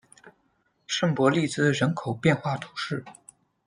[0.87, 3.05] 圣博利兹人口变化图示